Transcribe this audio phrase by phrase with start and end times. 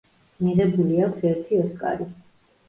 [0.45, 2.09] მიღებული აქვს ერთი ოსკარი.